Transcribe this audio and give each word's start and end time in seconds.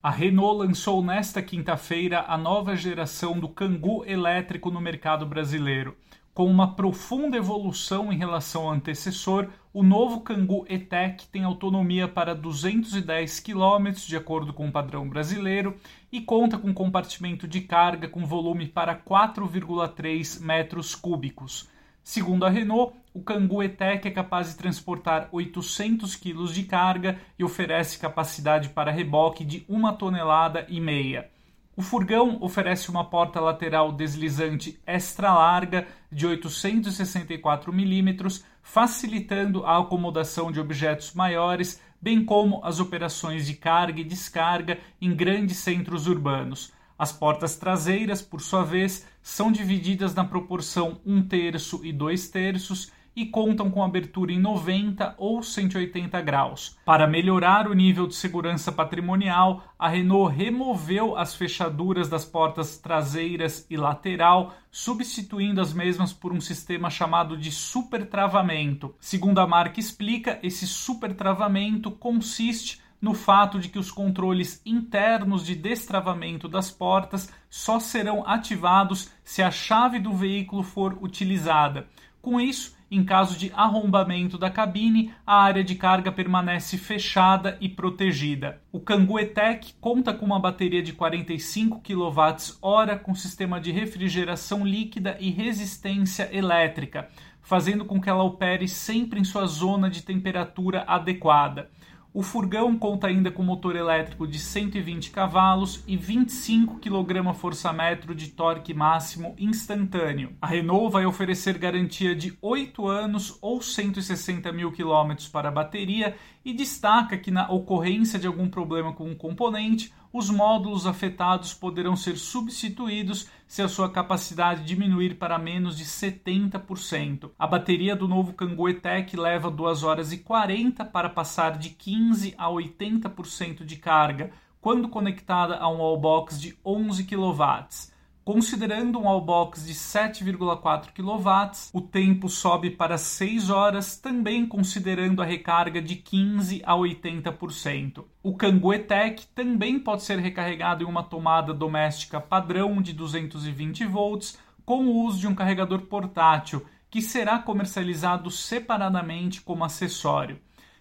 A 0.00 0.10
Renault 0.12 0.64
lançou 0.64 1.02
nesta 1.02 1.42
quinta-feira 1.42 2.24
a 2.28 2.38
nova 2.38 2.76
geração 2.76 3.36
do 3.36 3.48
Kangoo 3.48 4.04
elétrico 4.04 4.70
no 4.70 4.80
mercado 4.80 5.26
brasileiro. 5.26 5.96
Com 6.32 6.46
uma 6.46 6.76
profunda 6.76 7.36
evolução 7.36 8.12
em 8.12 8.16
relação 8.16 8.62
ao 8.62 8.70
antecessor, 8.70 9.48
o 9.74 9.82
novo 9.82 10.20
Kangoo 10.20 10.64
E-Tech 10.68 11.26
tem 11.32 11.42
autonomia 11.42 12.06
para 12.06 12.32
210 12.32 13.40
km, 13.40 13.90
de 14.06 14.16
acordo 14.16 14.52
com 14.52 14.68
o 14.68 14.72
padrão 14.72 15.08
brasileiro, 15.08 15.74
e 16.12 16.20
conta 16.20 16.56
com 16.56 16.72
compartimento 16.72 17.48
de 17.48 17.62
carga 17.62 18.06
com 18.06 18.24
volume 18.24 18.68
para 18.68 18.94
4,3 18.94 20.40
metros 20.40 20.94
cúbicos. 20.94 21.68
Segundo 22.08 22.46
a 22.46 22.48
Renault, 22.48 22.94
o 23.12 23.22
Kangoo 23.22 23.62
E-Tech 23.62 24.08
é 24.08 24.10
capaz 24.10 24.48
de 24.48 24.56
transportar 24.56 25.28
800 25.30 26.16
kg 26.16 26.50
de 26.50 26.62
carga 26.62 27.18
e 27.38 27.44
oferece 27.44 27.98
capacidade 27.98 28.70
para 28.70 28.90
reboque 28.90 29.44
de 29.44 29.62
1 29.68 29.92
tonelada 29.92 30.64
e 30.70 30.80
meia. 30.80 31.28
O 31.76 31.82
furgão 31.82 32.38
oferece 32.40 32.90
uma 32.90 33.04
porta 33.04 33.40
lateral 33.40 33.92
deslizante 33.92 34.80
extra 34.86 35.34
larga 35.34 35.86
de 36.10 36.26
864 36.26 37.70
mm, 37.70 38.16
facilitando 38.62 39.66
a 39.66 39.76
acomodação 39.76 40.50
de 40.50 40.58
objetos 40.58 41.12
maiores, 41.12 41.78
bem 42.00 42.24
como 42.24 42.64
as 42.64 42.80
operações 42.80 43.46
de 43.46 43.52
carga 43.52 44.00
e 44.00 44.04
descarga 44.04 44.78
em 44.98 45.14
grandes 45.14 45.58
centros 45.58 46.06
urbanos. 46.06 46.72
As 46.98 47.12
portas 47.12 47.54
traseiras, 47.54 48.20
por 48.20 48.40
sua 48.40 48.64
vez, 48.64 49.06
são 49.22 49.52
divididas 49.52 50.14
na 50.16 50.24
proporção 50.24 51.00
1 51.06 51.28
terço 51.28 51.80
e 51.84 51.92
2 51.92 52.28
terços 52.28 52.90
e 53.14 53.26
contam 53.26 53.68
com 53.68 53.82
abertura 53.82 54.32
em 54.32 54.38
90 54.38 55.14
ou 55.18 55.42
180 55.42 56.20
graus. 56.22 56.76
Para 56.84 57.06
melhorar 57.06 57.66
o 57.66 57.74
nível 57.74 58.06
de 58.06 58.14
segurança 58.14 58.70
patrimonial, 58.70 59.64
a 59.76 59.88
Renault 59.88 60.36
removeu 60.36 61.16
as 61.16 61.34
fechaduras 61.34 62.08
das 62.08 62.24
portas 62.24 62.78
traseiras 62.78 63.66
e 63.68 63.76
lateral, 63.76 64.54
substituindo 64.70 65.60
as 65.60 65.72
mesmas 65.72 66.12
por 66.12 66.32
um 66.32 66.40
sistema 66.40 66.90
chamado 66.90 67.36
de 67.36 67.50
supertravamento. 67.50 68.94
Segundo 69.00 69.40
a 69.40 69.46
marca 69.48 69.80
explica, 69.80 70.38
esse 70.40 70.66
supertravamento 70.66 71.90
consiste 71.90 72.80
no 73.00 73.14
fato 73.14 73.58
de 73.58 73.68
que 73.68 73.78
os 73.78 73.90
controles 73.90 74.60
internos 74.64 75.44
de 75.44 75.54
destravamento 75.54 76.48
das 76.48 76.70
portas 76.70 77.32
só 77.48 77.78
serão 77.78 78.26
ativados 78.26 79.10
se 79.22 79.42
a 79.42 79.50
chave 79.50 79.98
do 79.98 80.12
veículo 80.12 80.62
for 80.62 80.98
utilizada. 81.02 81.86
Com 82.20 82.40
isso, 82.40 82.76
em 82.90 83.04
caso 83.04 83.38
de 83.38 83.52
arrombamento 83.54 84.38
da 84.38 84.50
cabine, 84.50 85.12
a 85.26 85.42
área 85.42 85.62
de 85.62 85.74
carga 85.74 86.10
permanece 86.10 86.78
fechada 86.78 87.58
e 87.60 87.68
protegida. 87.68 88.62
O 88.72 88.80
Kangoo 88.80 89.18
E-Tech 89.18 89.74
conta 89.78 90.14
com 90.14 90.24
uma 90.24 90.40
bateria 90.40 90.82
de 90.82 90.94
45 90.94 91.82
kWh 91.82 92.98
com 93.02 93.14
sistema 93.14 93.60
de 93.60 93.70
refrigeração 93.70 94.66
líquida 94.66 95.18
e 95.20 95.30
resistência 95.30 96.34
elétrica, 96.34 97.08
fazendo 97.42 97.84
com 97.84 98.00
que 98.00 98.08
ela 98.08 98.24
opere 98.24 98.66
sempre 98.66 99.20
em 99.20 99.24
sua 99.24 99.46
zona 99.46 99.90
de 99.90 100.02
temperatura 100.02 100.84
adequada. 100.86 101.70
O 102.12 102.22
furgão 102.22 102.76
conta 102.76 103.06
ainda 103.06 103.30
com 103.30 103.42
motor 103.42 103.76
elétrico 103.76 104.26
de 104.26 104.38
120 104.38 105.10
cavalos 105.10 105.84
e 105.86 105.94
25 105.94 106.80
kgfm 106.80 108.14
de 108.16 108.28
torque 108.28 108.72
máximo 108.72 109.34
instantâneo. 109.38 110.32
A 110.40 110.46
Renault 110.46 110.90
vai 110.90 111.04
oferecer 111.04 111.58
garantia 111.58 112.16
de 112.16 112.36
8 112.40 112.88
anos 112.88 113.36
ou 113.42 113.60
160 113.60 114.50
mil 114.52 114.72
quilômetros 114.72 115.28
para 115.28 115.50
a 115.50 115.52
bateria 115.52 116.16
e 116.42 116.54
destaca 116.54 117.18
que 117.18 117.30
na 117.30 117.46
ocorrência 117.50 118.18
de 118.18 118.26
algum 118.26 118.48
problema 118.48 118.94
com 118.94 119.04
um 119.04 119.14
componente, 119.14 119.92
os 120.12 120.30
módulos 120.30 120.86
afetados 120.86 121.52
poderão 121.52 121.94
ser 121.94 122.16
substituídos 122.16 123.28
se 123.46 123.62
a 123.62 123.68
sua 123.68 123.90
capacidade 123.90 124.64
diminuir 124.64 125.16
para 125.16 125.38
menos 125.38 125.76
de 125.76 125.84
70%. 125.84 127.30
A 127.38 127.46
bateria 127.46 127.94
do 127.94 128.08
novo 128.08 128.32
Kangoo 128.32 128.68
E-Tech 128.68 129.16
leva 129.16 129.50
2 129.50 129.82
horas 129.82 130.12
e 130.12 130.18
40 130.18 130.84
para 130.84 131.08
passar 131.08 131.58
de 131.58 131.70
15 131.70 132.34
a 132.36 132.46
80% 132.46 133.64
de 133.64 133.76
carga 133.76 134.30
quando 134.60 134.88
conectada 134.88 135.56
a 135.56 135.68
um 135.68 135.78
wallbox 135.78 136.40
de 136.40 136.56
11 136.64 137.04
kW. 137.04 137.97
Considerando 138.28 138.98
um 138.98 139.04
wallbox 139.04 139.64
de 139.64 139.72
7,4 139.72 140.92
kW, 140.92 141.70
o 141.72 141.80
tempo 141.80 142.28
sobe 142.28 142.68
para 142.68 142.98
6 142.98 143.48
horas, 143.48 143.96
também 143.96 144.44
considerando 144.44 145.22
a 145.22 145.24
recarga 145.24 145.80
de 145.80 145.96
15 145.96 146.60
a 146.62 146.74
80%. 146.74 148.04
O 148.22 148.36
Kangoo 148.36 148.74
E-Tech 148.74 149.26
também 149.28 149.78
pode 149.78 150.02
ser 150.02 150.18
recarregado 150.18 150.84
em 150.84 150.86
uma 150.86 151.02
tomada 151.02 151.54
doméstica 151.54 152.20
padrão 152.20 152.82
de 152.82 152.92
220 152.92 153.86
volts 153.86 154.38
com 154.62 154.84
o 154.84 155.06
uso 155.06 155.20
de 155.20 155.26
um 155.26 155.34
carregador 155.34 155.80
portátil, 155.86 156.66
que 156.90 157.00
será 157.00 157.38
comercializado 157.38 158.30
separadamente 158.30 159.40
como 159.40 159.64
acessório. 159.64 160.38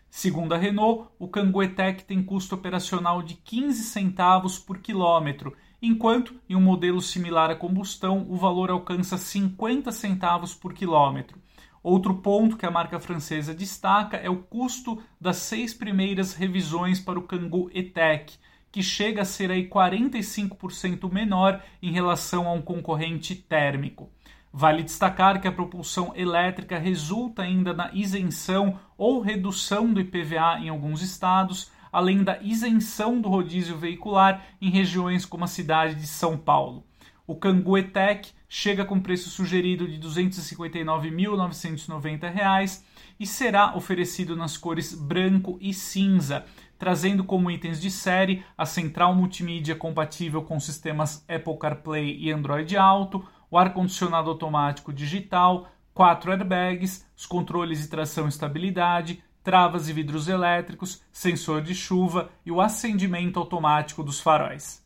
Segundo 0.10 0.54
a 0.54 0.58
Renault, 0.58 1.12
o 1.18 1.30
Kangoo 1.30 1.64
E-Tech 1.64 2.04
tem 2.04 2.22
custo 2.22 2.56
operacional 2.56 3.24
de 3.24 3.36
15 3.36 3.84
centavos 3.84 4.60
por 4.60 4.80
quilômetro 4.80 5.56
enquanto 5.82 6.36
em 6.50 6.56
um 6.56 6.62
modelo 6.62 7.02
similar 7.02 7.50
a 7.50 7.56
combustão 7.56 8.26
o 8.30 8.36
valor 8.36 8.70
alcança 8.70 9.18
50 9.18 9.92
centavos 9.92 10.54
por 10.54 10.74
quilômetro. 10.74 11.40
Outro 11.84 12.16
ponto 12.16 12.58
que 12.58 12.66
a 12.66 12.72
marca 12.72 13.00
francesa 13.00 13.54
destaca 13.54 14.18
é 14.18 14.30
o 14.30 14.44
custo 14.44 15.02
das 15.22 15.38
seis 15.38 15.74
primeiras 15.74 16.34
revisões 16.34 17.00
para 17.00 17.20
o 17.20 17.22
Kangoo 17.22 17.70
E-Tech, 17.74 18.38
que 18.72 18.84
chega 18.84 19.22
a 19.22 19.26
ser 19.26 19.52
aí 19.52 19.70
45% 19.70 21.12
menor 21.12 21.64
em 21.82 21.92
relação 21.92 22.48
a 22.48 22.52
um 22.52 22.62
concorrente 22.62 23.36
térmico. 23.36 24.12
Vale 24.52 24.84
destacar 24.84 25.40
que 25.40 25.48
a 25.48 25.52
propulsão 25.52 26.12
elétrica 26.16 26.78
resulta 26.80 27.44
ainda 27.44 27.74
na 27.74 27.92
isenção 27.94 28.80
ou 28.98 29.22
redução 29.22 29.94
do 29.94 30.02
IPVA 30.02 30.60
em 30.60 30.70
alguns 30.70 31.02
estados, 31.02 31.72
além 31.92 32.24
da 32.24 32.42
isenção 32.42 33.20
do 33.20 33.30
rodízio 33.30 33.78
veicular 33.78 34.46
em 34.62 34.70
regiões 34.70 35.26
como 35.26 35.44
a 35.44 35.48
cidade 35.48 35.96
de 35.96 36.08
São 36.08 36.38
Paulo. 36.38 36.86
O 37.26 37.36
Kangoo 37.36 37.78
E-Tech 37.78 38.32
chega 38.48 38.86
com 38.86 39.02
preço 39.02 39.30
sugerido 39.30 39.86
de 39.88 39.96
R$ 39.96 40.02
259.990 40.02 42.82
e 43.20 43.28
será 43.28 43.76
oferecido 43.76 44.36
nas 44.36 44.58
cores 44.58 44.94
branco 44.94 45.58
e 45.60 45.74
cinza, 45.74 46.46
trazendo 46.80 47.24
como 47.24 47.52
itens 47.52 47.82
de 47.82 47.92
série 47.92 48.44
a 48.58 48.66
central 48.66 49.14
multimídia 49.14 49.76
compatível 49.76 50.42
com 50.42 50.60
sistemas 50.60 51.24
Apple 51.28 51.58
CarPlay 51.58 52.18
e 52.18 52.32
Android 52.32 52.78
Auto, 52.78 53.26
o 53.52 53.58
ar-condicionado 53.58 54.30
automático 54.30 54.94
digital, 54.94 55.70
quatro 55.94 56.32
airbags, 56.32 57.06
os 57.16 57.26
controles 57.26 57.82
de 57.82 57.88
tração 57.88 58.26
e 58.26 58.30
estabilidade, 58.30 59.24
travas 59.48 59.88
e 59.88 59.94
vidros 59.94 60.28
elétricos, 60.28 61.02
sensor 61.10 61.62
de 61.62 61.74
chuva 61.74 62.30
e 62.46 62.52
o 62.52 62.60
acendimento 62.60 63.40
automático 63.40 64.04
dos 64.04 64.20
faróis. 64.20 64.86